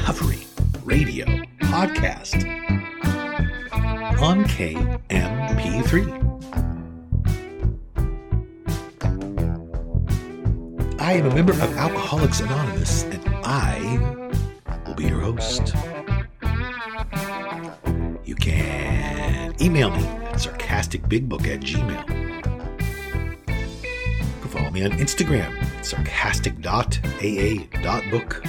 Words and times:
Recovery 0.00 0.46
Radio 0.84 1.26
Podcast 1.60 2.42
on 4.18 4.44
KMP3. 4.44 6.18
I 10.98 11.12
am 11.12 11.26
a 11.26 11.34
member 11.34 11.52
of 11.52 11.60
Alcoholics 11.76 12.40
Anonymous 12.40 13.02
and 13.02 13.22
I 13.44 13.98
will 14.86 14.94
be 14.94 15.04
your 15.04 15.20
host. 15.20 15.74
You 18.24 18.36
can 18.36 19.54
email 19.60 19.90
me 19.90 20.06
at 20.06 20.36
sarcasticbigbook 20.36 21.46
at 21.46 21.60
gmail. 21.60 22.08
You 23.46 23.54
can 24.40 24.48
follow 24.48 24.70
me 24.70 24.82
on 24.82 24.92
Instagram, 24.92 25.62
at 25.62 25.84
sarcastic.aa.book. 25.84 28.42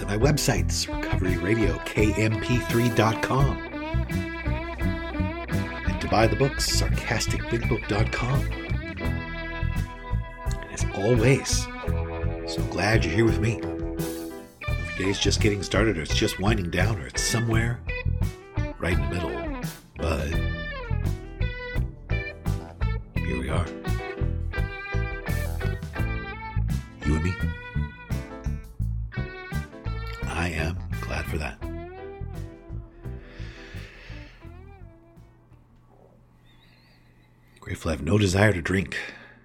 Visit 0.00 0.18
my 0.18 0.24
websites, 0.32 0.88
recoveryradiokmp3.com. 0.88 3.58
And 5.86 6.00
to 6.00 6.08
buy 6.08 6.26
the 6.26 6.36
books, 6.36 6.80
sarcasticbigbook.com. 6.80 8.40
And 10.56 10.72
as 10.72 10.86
always, 10.94 11.66
so 12.50 12.62
glad 12.70 13.04
you're 13.04 13.12
here 13.12 13.26
with 13.26 13.40
me. 13.40 13.60
If 14.62 14.98
your 14.98 15.08
day's 15.08 15.18
just 15.18 15.42
getting 15.42 15.62
started, 15.62 15.98
or 15.98 16.00
it's 16.00 16.16
just 16.16 16.40
winding 16.40 16.70
down, 16.70 16.98
or 16.98 17.06
it's 17.06 17.22
somewhere 17.22 17.78
right 18.78 18.94
in 18.94 19.00
the 19.00 19.08
middle, 19.14 19.36
but 19.98 20.28
here 23.16 23.38
we 23.38 23.50
are. 23.50 23.66
You 27.04 27.16
and 27.16 27.24
me. 27.24 27.34
For 31.30 31.38
that. 31.38 31.58
Grateful 37.60 37.90
I 37.90 37.94
have 37.94 38.02
no 38.02 38.18
desire 38.18 38.52
to 38.52 38.60
drink 38.60 38.96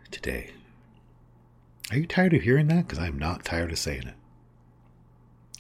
today. 0.10 0.52
Are 1.92 1.98
you 1.98 2.08
tired 2.08 2.34
of 2.34 2.42
hearing 2.42 2.68
that? 2.68 2.88
Because 2.88 2.98
I'm 2.98 3.20
not 3.20 3.46
tired 3.46 3.72
of 3.72 3.78
saying 3.78 4.08
it. 4.08 4.16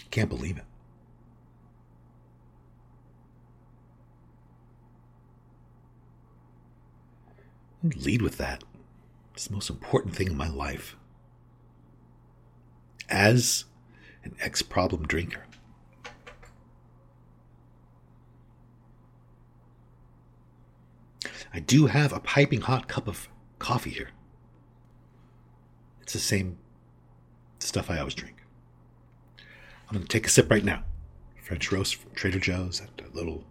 Can't 0.09 0.29
believe 0.29 0.57
it. 0.57 0.63
Lead 8.03 8.23
with 8.23 8.37
that. 8.37 8.63
It's 9.35 9.45
the 9.45 9.53
most 9.53 9.69
important 9.69 10.15
thing 10.15 10.27
in 10.27 10.37
my 10.37 10.49
life. 10.49 10.95
As 13.07 13.65
an 14.23 14.35
ex 14.39 14.63
problem 14.63 15.05
drinker. 15.05 15.45
I 21.55 21.61
do 21.61 21.85
have 21.85 22.11
a 22.11 22.19
piping 22.19 22.59
hot 22.59 22.89
cup 22.89 23.07
of 23.07 23.29
coffee 23.59 23.89
here. 23.89 24.09
It's 26.01 26.11
the 26.11 26.19
same 26.19 26.57
stuff 27.59 27.89
I 27.89 27.97
always 27.97 28.13
drink. 28.13 28.43
I'm 29.87 29.95
going 29.95 30.01
to 30.01 30.09
take 30.09 30.27
a 30.27 30.29
sip 30.29 30.51
right 30.51 30.65
now. 30.65 30.83
French 31.41 31.71
roast 31.71 31.95
from 31.95 32.11
Trader 32.11 32.39
Joe's 32.39 32.81
and 32.81 32.89
a 32.99 33.15
little 33.15 33.45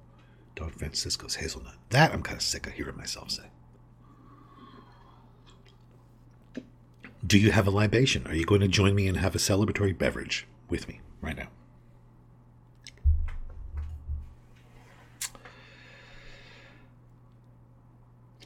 Don 0.54 0.68
Francisco's 0.68 1.36
hazelnut. 1.36 1.76
That 1.88 2.12
I'm 2.12 2.22
kind 2.22 2.36
of 2.36 2.42
sick 2.42 2.66
of 2.66 2.74
hearing 2.74 2.98
myself 2.98 3.30
say. 3.30 3.44
Do 7.26 7.38
you 7.38 7.52
have 7.52 7.66
a 7.66 7.70
libation? 7.70 8.26
Are 8.26 8.34
you 8.34 8.44
going 8.44 8.60
to 8.60 8.68
join 8.68 8.94
me 8.94 9.08
and 9.08 9.16
have 9.16 9.34
a 9.34 9.38
celebratory 9.38 9.96
beverage 9.96 10.46
with 10.68 10.88
me 10.88 11.00
right 11.22 11.38
now? 11.38 11.48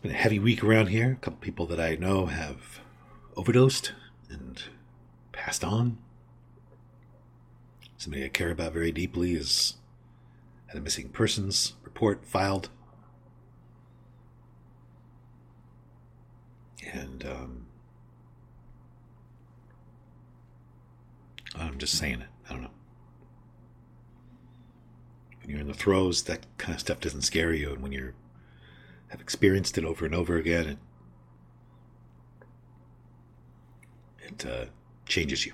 Been 0.08 0.16
a 0.16 0.18
heavy 0.18 0.38
week 0.38 0.64
around 0.64 0.86
here. 0.86 1.12
A 1.12 1.16
couple 1.16 1.38
people 1.40 1.66
that 1.66 1.78
I 1.78 1.94
know 1.96 2.26
have 2.26 2.80
overdosed 3.36 3.92
and 4.30 4.62
passed 5.32 5.62
on. 5.62 5.98
Somebody 7.98 8.24
I 8.24 8.28
care 8.28 8.50
about 8.50 8.72
very 8.72 8.90
deeply 8.90 9.34
is 9.34 9.74
had 10.68 10.78
a 10.78 10.80
missing 10.80 11.10
persons 11.10 11.74
report 11.84 12.24
filed. 12.24 12.70
And 16.90 17.26
um, 17.26 17.66
I'm 21.54 21.76
just 21.76 21.98
saying 21.98 22.22
it. 22.22 22.28
I 22.48 22.54
don't 22.54 22.62
know. 22.62 22.70
When 25.42 25.50
you're 25.50 25.60
in 25.60 25.68
the 25.68 25.74
throes, 25.74 26.22
that 26.22 26.46
kind 26.56 26.72
of 26.72 26.80
stuff 26.80 27.00
doesn't 27.00 27.22
scare 27.22 27.52
you, 27.52 27.72
and 27.72 27.82
when 27.82 27.92
you 27.92 28.14
have 29.08 29.20
experienced 29.20 29.78
it 29.78 29.84
over 29.84 30.04
and 30.04 30.14
over 30.14 30.36
again, 30.36 30.66
it 30.66 30.78
it 34.20 34.46
uh, 34.46 34.66
changes 35.06 35.46
you. 35.46 35.52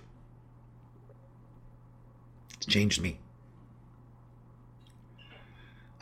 It's 2.56 2.66
changed 2.66 3.00
me. 3.00 3.20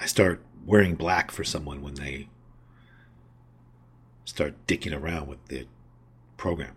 I 0.01 0.07
start 0.07 0.43
wearing 0.65 0.95
black 0.95 1.31
for 1.31 1.45
someone 1.45 1.83
when 1.83 1.95
they 1.95 2.29
start 4.25 4.55
dicking 4.67 4.99
around 4.99 5.29
with 5.29 5.45
the 5.47 5.67
program. 6.37 6.75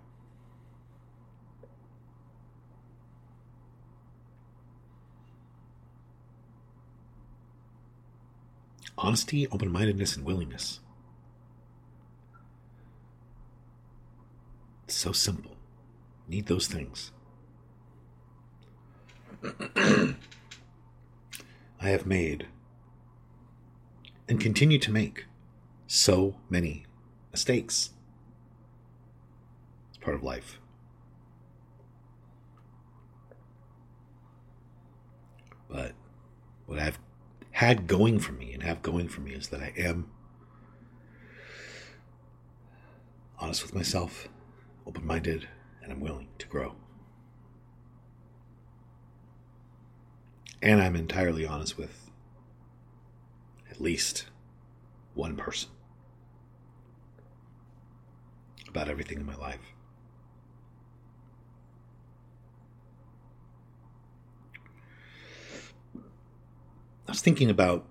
Honesty, 8.97 9.47
open 9.47 9.71
mindedness, 9.71 10.15
and 10.15 10.25
willingness. 10.25 10.79
It's 14.85 14.95
so 14.95 15.11
simple. 15.11 15.51
Need 16.27 16.47
those 16.47 16.67
things. 16.67 17.11
I 19.75 20.15
have 21.79 22.05
made 22.05 22.47
and 24.27 24.39
continue 24.39 24.79
to 24.79 24.91
make 24.91 25.25
so 25.87 26.35
many 26.49 26.85
mistakes. 27.31 27.91
It's 29.89 29.97
part 29.97 30.15
of 30.15 30.23
life. 30.23 30.59
But 35.69 35.93
what 36.65 36.79
I've 36.79 36.99
had 37.55 37.87
going 37.87 38.19
for 38.19 38.33
me 38.33 38.53
and 38.53 38.63
have 38.63 38.81
going 38.81 39.07
for 39.07 39.21
me 39.21 39.31
is 39.31 39.47
that 39.47 39.61
I 39.61 39.71
am 39.77 40.11
honest 43.39 43.63
with 43.63 43.73
myself, 43.73 44.27
open 44.85 45.07
minded, 45.07 45.47
and 45.81 45.89
I'm 45.89 46.01
willing 46.01 46.27
to 46.37 46.47
grow. 46.47 46.75
And 50.61 50.81
I'm 50.81 50.97
entirely 50.97 51.45
honest 51.45 51.77
with 51.77 52.11
at 53.71 53.79
least 53.79 54.25
one 55.13 55.37
person 55.37 55.69
about 58.67 58.89
everything 58.89 59.17
in 59.19 59.25
my 59.25 59.35
life. 59.35 59.74
I 67.07 67.11
was 67.11 67.21
thinking 67.21 67.49
about 67.49 67.87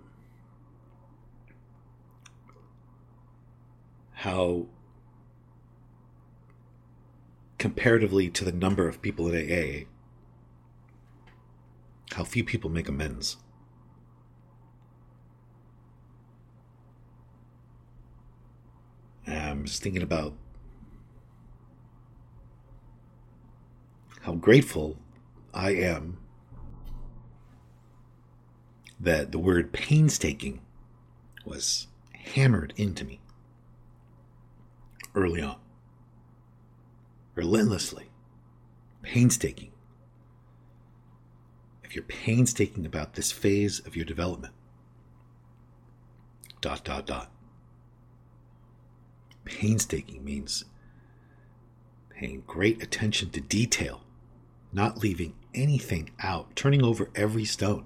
how, 4.12 4.66
comparatively 7.58 8.28
to 8.30 8.44
the 8.44 8.52
number 8.52 8.88
of 8.88 9.00
people 9.00 9.32
in 9.32 9.34
AA, 9.34 9.86
how 12.16 12.24
few 12.24 12.42
people 12.42 12.70
make 12.70 12.88
amends. 12.88 13.36
I'm 19.26 19.64
just 19.64 19.82
thinking 19.82 20.02
about 20.02 20.34
how 24.22 24.34
grateful 24.34 24.98
I 25.52 25.70
am 25.70 26.18
that 29.04 29.32
the 29.32 29.38
word 29.38 29.72
painstaking 29.72 30.60
was 31.44 31.88
hammered 32.12 32.72
into 32.76 33.04
me 33.04 33.20
early 35.14 35.42
on, 35.42 35.56
relentlessly, 37.34 38.08
painstaking. 39.02 39.72
If 41.84 41.94
you're 41.94 42.04
painstaking 42.04 42.86
about 42.86 43.14
this 43.14 43.30
phase 43.30 43.80
of 43.80 43.94
your 43.94 44.06
development, 44.06 44.54
dot, 46.62 46.82
dot, 46.82 47.06
dot. 47.06 47.30
Painstaking 49.44 50.24
means 50.24 50.64
paying 52.08 52.42
great 52.46 52.82
attention 52.82 53.28
to 53.30 53.40
detail, 53.42 54.00
not 54.72 54.98
leaving 54.98 55.34
anything 55.52 56.10
out, 56.20 56.56
turning 56.56 56.82
over 56.82 57.10
every 57.14 57.44
stone, 57.44 57.84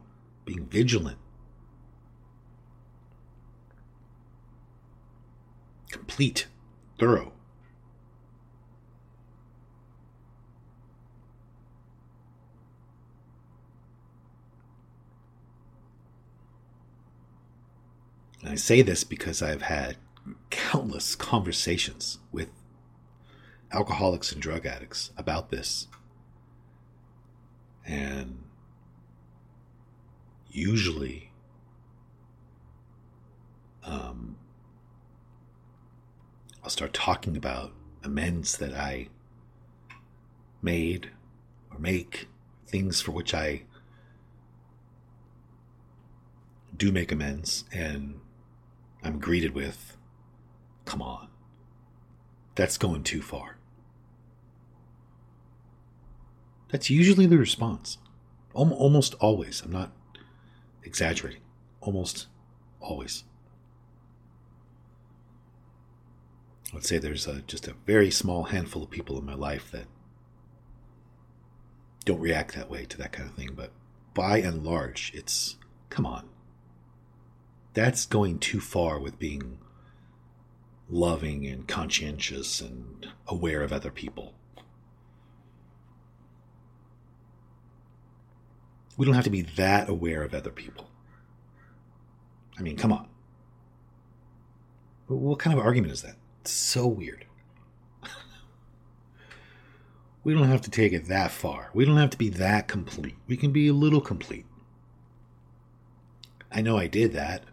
being 0.49 0.65
vigilant. 0.65 1.19
Complete, 5.91 6.47
thorough. 6.99 7.33
And 18.41 18.49
I 18.49 18.55
say 18.55 18.81
this 18.81 19.05
because 19.05 19.43
I've 19.43 19.61
had 19.61 19.99
countless 20.49 21.15
conversations 21.15 22.21
with 22.33 22.49
alcoholics 23.71 24.33
and 24.33 24.41
drug 24.41 24.65
addicts 24.65 25.11
about 25.19 25.51
this. 25.51 25.89
And 27.85 28.38
usually, 30.59 31.31
um, 33.85 34.37
I'll 36.63 36.71
start 36.71 36.93
talking 36.93 37.37
about 37.37 37.73
amends 38.03 38.59
that 38.59 38.75
I 38.75 39.09
made 40.61 41.11
or 41.71 41.79
make, 41.79 42.29
things 42.67 43.01
for 43.01 43.13
which 43.13 43.33
I 43.33 43.63
do 46.77 46.93
make 46.93 47.11
amends, 47.11 47.65
and 47.73 48.21
I'm 49.03 49.19
greeted 49.19 49.55
with, 49.55 49.97
come 50.85 51.01
on, 51.01 51.29
that's 52.55 52.77
going 52.77 53.05
too 53.05 53.23
far. 53.23 53.57
That's 56.71 56.91
usually 56.91 57.27
the 57.27 57.39
response. 57.39 57.99
Almost 58.53 59.15
always. 59.15 59.63
I'm 59.63 59.73
not 59.73 59.93
exaggerating. 60.89 61.43
Almost 61.81 62.27
always. 62.81 63.25
I 66.73 66.77
would 66.77 66.85
say 66.85 66.99
there's 66.99 67.27
a, 67.27 67.43
just 67.43 67.69
a 67.69 67.75
very 67.87 68.11
small 68.11 68.45
handful 68.45 68.83
of 68.83 68.91
people 68.91 69.19
in 69.19 69.25
my 69.25 69.35
life 69.35 69.71
that 69.71 69.85
don't 72.05 72.21
react 72.21 72.55
that 72.55 72.71
way 72.71 72.85
to 72.87 72.97
that 72.99 73.13
kind 73.13 73.29
of 73.29 73.35
thing, 73.37 73.51
but 73.55 73.71
by 74.15 74.39
and 74.39 74.65
large, 74.65 75.13
it's 75.15 75.57
come 75.91 76.07
on. 76.07 76.29
That's 77.75 78.07
going 78.07 78.39
too 78.39 78.61
far 78.61 78.99
with 78.99 79.19
being 79.19 79.59
loving 80.89 81.47
and 81.47 81.69
conscientious 81.69 82.61
and 82.63 83.09
aware 83.27 83.63
of 83.63 83.73
other 83.73 83.91
people. 83.91 84.35
We 88.99 89.07
don't 89.07 89.15
have 89.15 89.25
to 89.25 89.31
be 89.31 89.43
that 89.43 89.89
aware 89.89 90.25
of 90.25 90.35
other 90.35 90.51
people. 90.51 90.91
I 92.59 92.63
mean, 92.63 92.77
come 92.77 92.93
on. 92.93 93.07
What 95.07 95.39
kind 95.39 95.57
of 95.57 95.65
argument 95.65 95.93
is 95.93 96.03
that? 96.03 96.17
It's 96.41 96.51
so 96.51 96.87
weird. 96.89 97.25
we 100.25 100.35
don't 100.35 100.49
have 100.49 100.63
to 100.63 100.71
take 100.71 100.93
it 100.93 101.07
that 101.07 101.31
far. 101.31 101.71
We 101.73 101.85
don't 101.85 101.97
have 101.97 102.11
to 102.11 102.19
be 102.19 102.29
that 102.31 102.67
complete. 102.67 103.15
We 103.29 103.37
can 103.37 103.53
be 103.53 103.69
a 103.69 103.73
little 103.73 104.01
complete. 104.01 104.47
I 106.51 106.61
know 106.61 106.77
I 106.77 106.89
did 106.89 107.13
that. 107.13 107.45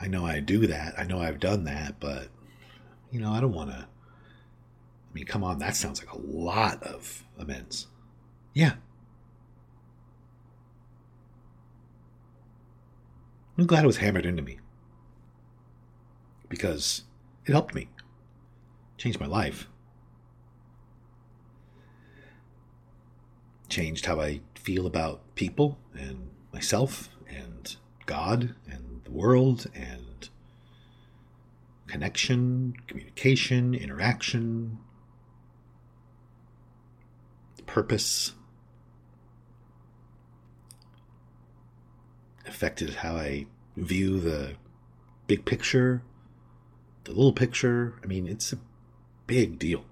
I 0.00 0.06
know 0.06 0.24
I 0.24 0.38
do 0.38 0.68
that. 0.68 0.94
I 0.96 1.02
know 1.02 1.20
I've 1.20 1.40
done 1.40 1.64
that, 1.64 1.98
but, 1.98 2.28
you 3.10 3.20
know, 3.20 3.32
I 3.32 3.40
don't 3.40 3.52
want 3.52 3.70
to. 3.70 3.88
I 3.88 5.14
mean, 5.14 5.24
come 5.24 5.42
on, 5.42 5.58
that 5.58 5.74
sounds 5.74 5.98
like 5.98 6.12
a 6.12 6.20
lot 6.20 6.80
of 6.84 7.24
amends. 7.36 7.88
Yeah, 8.54 8.74
I'm 13.58 13.66
glad 13.66 13.82
it 13.82 13.88
was 13.88 13.96
hammered 13.96 14.24
into 14.24 14.40
me 14.40 14.60
because 16.48 17.02
it 17.44 17.50
helped 17.50 17.74
me 17.74 17.88
change 18.96 19.18
my 19.18 19.26
life. 19.26 19.66
Changed 23.68 24.06
how 24.06 24.20
I 24.20 24.42
feel 24.54 24.86
about 24.86 25.34
people 25.34 25.76
and 25.92 26.30
myself 26.52 27.08
and 27.28 27.74
God 28.06 28.54
and 28.70 29.00
the 29.04 29.10
world 29.10 29.66
and 29.74 30.28
connection, 31.88 32.74
communication, 32.86 33.74
interaction, 33.74 34.78
purpose. 37.66 38.34
Affected 42.48 42.96
how 42.96 43.16
I 43.16 43.46
view 43.76 44.20
the 44.20 44.54
big 45.26 45.44
picture, 45.44 46.02
the 47.04 47.12
little 47.12 47.32
picture. 47.32 47.98
I 48.02 48.06
mean, 48.06 48.26
it's 48.26 48.52
a 48.52 48.58
big 49.26 49.58
deal. 49.58 49.84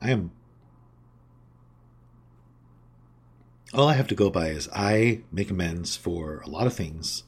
I 0.00 0.10
am. 0.10 0.30
All 3.74 3.88
I 3.88 3.94
have 3.94 4.08
to 4.08 4.14
go 4.14 4.30
by 4.30 4.48
is 4.48 4.68
I 4.72 5.20
make 5.30 5.50
amends 5.50 5.96
for 5.96 6.40
a 6.40 6.48
lot 6.48 6.66
of 6.66 6.72
things, 6.72 7.24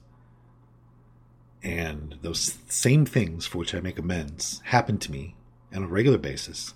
and 1.63 2.17
those 2.23 2.59
same 2.69 3.05
things 3.05 3.45
for 3.45 3.59
which 3.59 3.75
I 3.75 3.81
make 3.81 3.99
amends 3.99 4.63
happen 4.67 4.99
to 4.99 5.13
me 5.13 5.37
on 5.75 5.83
a 5.83 5.89
regular 5.89 6.17
basis, 6.17 6.75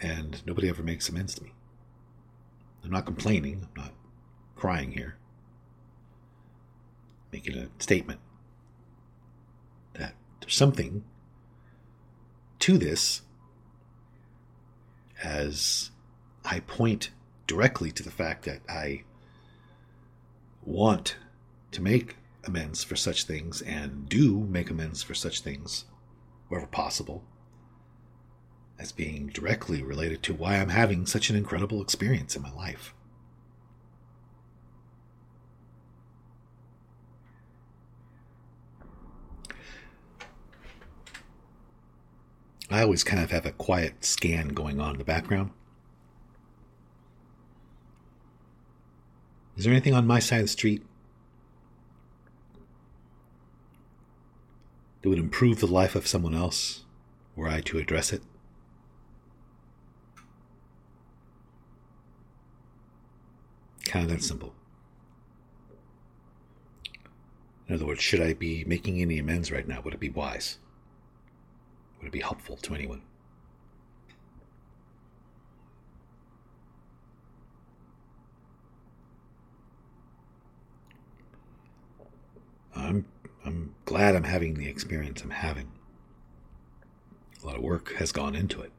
and 0.00 0.40
nobody 0.46 0.68
ever 0.68 0.82
makes 0.82 1.08
amends 1.08 1.34
to 1.34 1.44
me. 1.44 1.52
I'm 2.84 2.90
not 2.90 3.06
complaining. 3.06 3.66
I'm 3.76 3.82
not 3.82 3.92
crying 4.56 4.92
here. 4.92 5.16
Making 7.32 7.56
a 7.56 7.68
statement 7.78 8.20
that 9.94 10.14
there's 10.40 10.54
something 10.54 11.04
to 12.60 12.78
this 12.78 13.22
as 15.22 15.90
I 16.44 16.60
point 16.60 17.10
directly 17.46 17.90
to 17.92 18.02
the 18.02 18.10
fact 18.10 18.44
that 18.44 18.60
I 18.68 19.04
want 20.62 21.16
to 21.72 21.82
make 21.82 22.16
amends 22.44 22.84
for 22.84 22.96
such 22.96 23.24
things 23.24 23.62
and 23.62 24.08
do 24.08 24.40
make 24.40 24.70
amends 24.70 25.02
for 25.02 25.14
such 25.14 25.40
things 25.40 25.86
wherever 26.48 26.66
possible 26.66 27.24
as 28.84 28.92
being 28.92 29.28
directly 29.28 29.82
related 29.82 30.22
to 30.22 30.34
why 30.34 30.56
I'm 30.56 30.68
having 30.68 31.06
such 31.06 31.30
an 31.30 31.36
incredible 31.36 31.80
experience 31.80 32.36
in 32.36 32.42
my 32.42 32.52
life. 32.52 32.92
I 42.70 42.82
always 42.82 43.02
kind 43.02 43.22
of 43.22 43.30
have 43.30 43.46
a 43.46 43.52
quiet 43.52 44.04
scan 44.04 44.48
going 44.48 44.78
on 44.80 44.90
in 44.90 44.98
the 44.98 45.04
background. 45.04 45.52
Is 49.56 49.64
there 49.64 49.72
anything 49.72 49.94
on 49.94 50.06
my 50.06 50.18
side 50.18 50.40
of 50.40 50.44
the 50.44 50.48
street 50.48 50.82
that 55.00 55.08
would 55.08 55.18
improve 55.18 55.60
the 55.60 55.66
life 55.66 55.94
of 55.94 56.06
someone 56.06 56.34
else 56.34 56.84
were 57.34 57.48
I 57.48 57.62
to 57.62 57.78
address 57.78 58.12
it? 58.12 58.20
Kind 63.94 64.10
of 64.10 64.16
that 64.16 64.24
simple. 64.24 64.52
In 67.68 67.76
other 67.76 67.86
words, 67.86 68.02
should 68.02 68.20
I 68.20 68.34
be 68.34 68.64
making 68.64 69.00
any 69.00 69.20
amends 69.20 69.52
right 69.52 69.68
now? 69.68 69.82
Would 69.82 69.94
it 69.94 70.00
be 70.00 70.08
wise? 70.08 70.58
Would 71.98 72.08
it 72.08 72.10
be 72.10 72.18
helpful 72.18 72.56
to 72.56 72.74
anyone? 72.74 73.02
I'm 82.74 83.06
I'm 83.46 83.76
glad 83.84 84.16
I'm 84.16 84.24
having 84.24 84.54
the 84.54 84.68
experience 84.68 85.22
I'm 85.22 85.30
having. 85.30 85.70
A 87.40 87.46
lot 87.46 87.54
of 87.54 87.62
work 87.62 87.94
has 87.98 88.10
gone 88.10 88.34
into 88.34 88.60
it. 88.60 88.72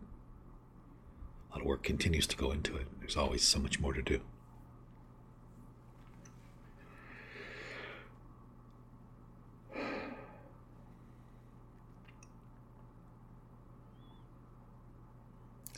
A 1.52 1.54
lot 1.54 1.62
of 1.62 1.68
work 1.68 1.84
continues 1.84 2.28
to 2.28 2.36
go 2.36 2.52
into 2.52 2.76
it. 2.76 2.88
There's 3.00 3.16
always 3.16 3.44
so 3.44 3.60
much 3.60 3.80
more 3.80 3.94
to 3.94 4.02
do. 4.02 4.20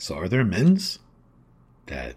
So, 0.08 0.16
are 0.16 0.26
there 0.26 0.40
amends 0.40 1.00
that 1.84 2.16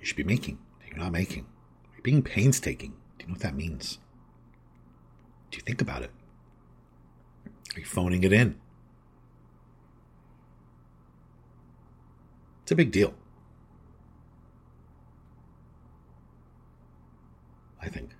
you 0.00 0.06
should 0.06 0.16
be 0.16 0.24
making 0.24 0.56
that 0.80 0.88
you're 0.88 0.96
not 0.96 1.12
making? 1.12 1.44
You're 1.92 2.00
being 2.00 2.22
painstaking. 2.22 2.94
Do 3.18 3.24
you 3.24 3.26
know 3.26 3.32
what 3.34 3.42
that 3.42 3.54
means? 3.54 3.98
Do 5.50 5.58
you 5.58 5.62
think 5.66 5.82
about 5.82 6.00
it? 6.00 6.10
Are 7.76 7.80
you 7.80 7.84
phoning 7.84 8.24
it 8.24 8.32
in? 8.32 8.58
It's 12.62 12.72
a 12.72 12.74
big 12.74 12.90
deal. 12.90 13.12
I 17.82 17.90
think. 17.90 18.17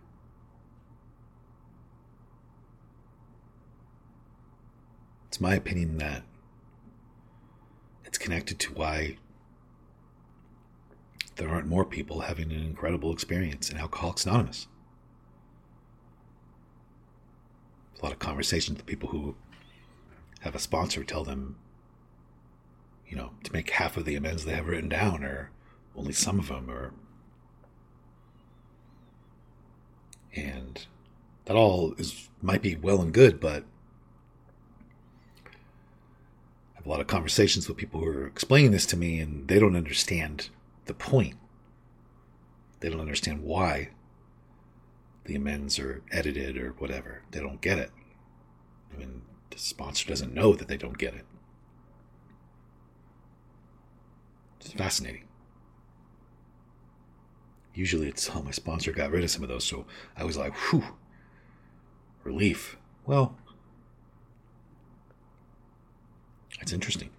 It's 5.38 5.42
my 5.44 5.54
opinion 5.54 5.98
that 5.98 6.24
it's 8.04 8.18
connected 8.18 8.58
to 8.58 8.72
why 8.72 9.18
there 11.36 11.48
aren't 11.48 11.68
more 11.68 11.84
people 11.84 12.22
having 12.22 12.50
an 12.50 12.60
incredible 12.60 13.12
experience 13.12 13.70
in 13.70 13.76
Alcoholics 13.76 14.26
Anonymous. 14.26 14.66
a 18.00 18.04
lot 18.04 18.12
of 18.12 18.18
conversations 18.18 18.78
with 18.78 18.86
people 18.86 19.10
who 19.10 19.36
have 20.40 20.56
a 20.56 20.58
sponsor 20.58 21.04
tell 21.04 21.22
them, 21.22 21.54
you 23.06 23.16
know, 23.16 23.30
to 23.44 23.52
make 23.52 23.70
half 23.70 23.96
of 23.96 24.06
the 24.06 24.16
amends 24.16 24.44
they 24.44 24.56
have 24.56 24.66
written 24.66 24.88
down, 24.88 25.22
or 25.22 25.52
only 25.94 26.12
some 26.12 26.40
of 26.40 26.48
them, 26.48 26.68
or 26.68 26.92
and 30.34 30.88
that 31.44 31.54
all 31.54 31.94
is 31.96 32.28
might 32.42 32.60
be 32.60 32.74
well 32.74 33.00
and 33.00 33.14
good, 33.14 33.38
but 33.38 33.62
I 35.46 35.50
have 36.78 36.86
a 36.86 36.88
lot 36.88 37.00
of 37.00 37.08
conversations 37.08 37.68
with 37.68 37.76
people 37.76 38.00
who 38.00 38.06
are 38.06 38.26
explaining 38.26 38.70
this 38.70 38.86
to 38.86 38.96
me, 38.96 39.18
and 39.18 39.48
they 39.48 39.58
don't 39.58 39.76
understand 39.76 40.48
the 40.86 40.94
point. 40.94 41.34
They 42.80 42.88
don't 42.88 43.00
understand 43.00 43.42
why 43.42 43.90
the 45.24 45.34
amends 45.34 45.78
are 45.80 46.02
edited 46.12 46.56
or 46.56 46.70
whatever. 46.78 47.22
They 47.32 47.40
don't 47.40 47.60
get 47.60 47.78
it. 47.78 47.90
I 48.94 48.96
mean, 48.96 49.22
the 49.50 49.58
sponsor 49.58 50.08
doesn't 50.08 50.32
know 50.32 50.54
that 50.54 50.68
they 50.68 50.76
don't 50.76 50.96
get 50.96 51.14
it. 51.14 51.26
It's 54.60 54.72
fascinating. 54.72 55.24
Usually 57.74 58.08
it's, 58.08 58.30
oh, 58.32 58.42
my 58.42 58.52
sponsor 58.52 58.92
got 58.92 59.10
rid 59.10 59.24
of 59.24 59.30
some 59.30 59.42
of 59.42 59.48
those, 59.48 59.64
so 59.64 59.84
I 60.16 60.24
was 60.24 60.36
like, 60.36 60.54
whew, 60.54 60.84
relief. 62.22 62.76
Well, 63.04 63.36
it's 66.60 66.72
interesting. 66.72 67.10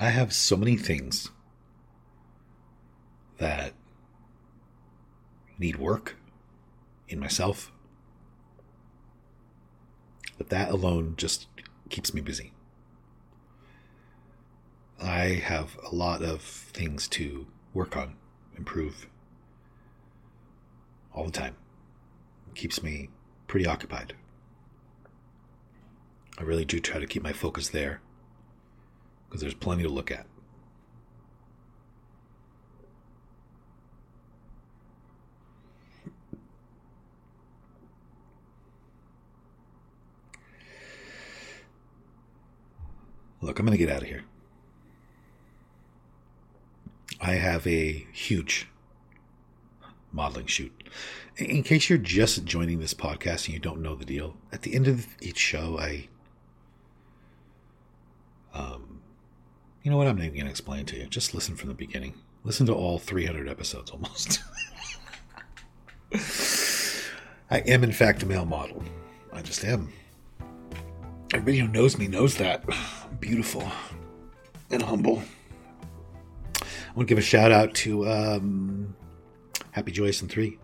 I 0.00 0.10
have 0.10 0.32
so 0.32 0.56
many 0.56 0.76
things 0.76 1.30
that 3.38 3.72
need 5.58 5.76
work 5.76 6.16
in 7.08 7.18
myself. 7.18 7.72
But 10.36 10.50
that 10.50 10.70
alone 10.70 11.14
just 11.16 11.48
keeps 11.88 12.14
me 12.14 12.20
busy. 12.20 12.52
I 15.00 15.40
have 15.44 15.78
a 15.90 15.94
lot 15.94 16.22
of 16.22 16.42
things 16.42 17.06
to 17.08 17.46
work 17.72 17.96
on, 17.96 18.16
improve 18.56 19.06
all 21.14 21.24
the 21.24 21.30
time. 21.30 21.56
It 22.48 22.54
keeps 22.56 22.82
me 22.82 23.08
pretty 23.46 23.66
occupied. 23.66 24.14
I 26.38 26.42
really 26.42 26.64
do 26.64 26.80
try 26.80 27.00
to 27.00 27.06
keep 27.06 27.22
my 27.22 27.32
focus 27.32 27.68
there 27.68 28.00
because 29.28 29.40
there's 29.40 29.54
plenty 29.54 29.82
to 29.82 29.88
look 29.88 30.10
at. 30.10 30.26
Look, 43.40 43.58
I'm 43.58 43.66
going 43.66 43.78
to 43.78 43.84
get 43.84 43.94
out 43.94 44.02
of 44.02 44.08
here. 44.08 44.24
I 47.20 47.32
have 47.32 47.66
a 47.66 48.06
huge 48.12 48.68
modeling 50.12 50.46
shoot. 50.46 50.72
In 51.36 51.62
case 51.62 51.88
you're 51.88 51.98
just 51.98 52.44
joining 52.44 52.80
this 52.80 52.94
podcast 52.94 53.46
and 53.46 53.54
you 53.54 53.60
don't 53.60 53.82
know 53.82 53.94
the 53.94 54.04
deal, 54.04 54.36
at 54.52 54.62
the 54.62 54.74
end 54.74 54.88
of 54.88 55.06
each 55.20 55.38
show, 55.38 55.78
I 55.78 56.08
um, 58.54 59.00
you 59.82 59.90
know 59.90 59.96
what? 59.96 60.06
I'm 60.06 60.16
not 60.16 60.24
even 60.24 60.34
going 60.34 60.46
to 60.46 60.50
explain 60.50 60.84
to 60.86 60.96
you. 60.98 61.06
Just 61.06 61.34
listen 61.34 61.56
from 61.56 61.68
the 61.68 61.74
beginning. 61.74 62.14
Listen 62.44 62.66
to 62.66 62.74
all 62.74 62.98
300 62.98 63.48
episodes 63.48 63.90
almost. 63.90 64.42
I 67.50 67.58
am, 67.60 67.84
in 67.84 67.92
fact, 67.92 68.22
a 68.22 68.26
male 68.26 68.44
model. 68.44 68.82
I 69.32 69.42
just 69.42 69.64
am. 69.64 69.92
Everybody 71.32 71.58
who 71.58 71.68
knows 71.68 71.98
me 71.98 72.08
knows 72.08 72.36
that. 72.36 72.64
I'm 72.68 73.16
beautiful 73.20 73.66
and 74.70 74.82
humble. 74.82 75.22
I 76.98 77.00
want 77.00 77.08
to 77.10 77.14
give 77.14 77.22
a 77.22 77.24
shout 77.24 77.52
out 77.52 77.74
to 77.74 78.08
um, 78.10 78.96
Happy 79.70 79.92
Joyce 79.92 80.20
and 80.20 80.28
3. 80.28 80.58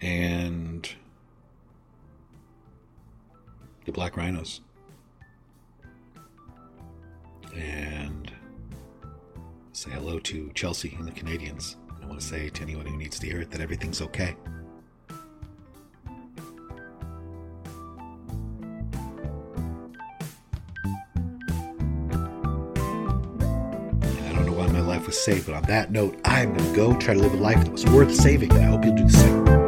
And 0.00 0.90
the 3.84 3.92
Black 3.92 4.16
Rhinos 4.16 4.62
and 7.54 8.32
say 9.72 9.90
hello 9.90 10.18
to 10.20 10.50
Chelsea 10.54 10.96
and 10.98 11.06
the 11.06 11.12
Canadians. 11.12 11.76
I 12.02 12.06
want 12.06 12.18
to 12.18 12.26
say 12.26 12.48
to 12.48 12.62
anyone 12.62 12.86
who 12.86 12.96
needs 12.96 13.18
to 13.18 13.26
hear 13.26 13.42
it 13.42 13.50
that 13.50 13.60
everything's 13.60 14.00
okay. 14.00 14.36
Was 25.10 25.20
saved, 25.20 25.46
but 25.46 25.56
on 25.56 25.62
that 25.64 25.90
note, 25.90 26.20
I'm 26.24 26.54
going 26.54 26.70
to 26.70 26.76
go 26.76 26.96
try 26.96 27.14
to 27.14 27.20
live 27.20 27.34
a 27.34 27.36
life 27.36 27.64
that 27.64 27.72
was 27.72 27.84
worth 27.86 28.14
saving, 28.14 28.52
and 28.52 28.60
I 28.60 28.66
hope 28.66 28.84
you'll 28.84 28.94
do 28.94 29.02
the 29.02 29.10
same. 29.10 29.59